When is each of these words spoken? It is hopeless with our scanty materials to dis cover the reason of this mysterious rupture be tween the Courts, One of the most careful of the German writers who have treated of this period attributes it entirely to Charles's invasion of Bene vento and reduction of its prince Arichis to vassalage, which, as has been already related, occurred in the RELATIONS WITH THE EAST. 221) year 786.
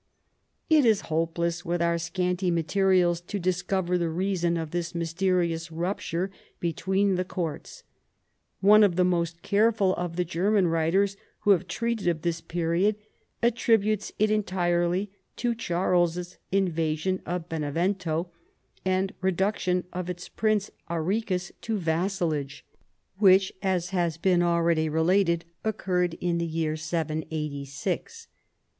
It 0.67 0.83
is 0.83 1.01
hopeless 1.13 1.63
with 1.63 1.79
our 1.79 1.99
scanty 1.99 2.49
materials 2.49 3.21
to 3.21 3.37
dis 3.37 3.61
cover 3.61 3.99
the 3.99 4.09
reason 4.09 4.57
of 4.57 4.71
this 4.71 4.95
mysterious 4.95 5.71
rupture 5.71 6.31
be 6.59 6.73
tween 6.73 7.13
the 7.17 7.23
Courts, 7.23 7.83
One 8.61 8.83
of 8.83 8.95
the 8.95 9.03
most 9.05 9.43
careful 9.43 9.93
of 9.95 10.15
the 10.15 10.25
German 10.25 10.65
writers 10.69 11.17
who 11.41 11.51
have 11.51 11.67
treated 11.67 12.07
of 12.07 12.23
this 12.23 12.41
period 12.41 12.95
attributes 13.43 14.11
it 14.17 14.31
entirely 14.31 15.11
to 15.35 15.53
Charles's 15.53 16.39
invasion 16.51 17.21
of 17.27 17.47
Bene 17.47 17.69
vento 17.71 18.31
and 18.83 19.13
reduction 19.21 19.83
of 19.93 20.09
its 20.09 20.27
prince 20.29 20.71
Arichis 20.89 21.51
to 21.61 21.77
vassalage, 21.77 22.65
which, 23.19 23.53
as 23.61 23.89
has 23.91 24.17
been 24.17 24.41
already 24.41 24.89
related, 24.89 25.45
occurred 25.63 26.15
in 26.15 26.39
the 26.39 26.47
RELATIONS 26.47 26.63
WITH 26.91 27.07
THE 27.07 27.13
EAST. 27.17 27.29
221) 27.29 27.37
year 27.37 27.69
786. 27.69 28.27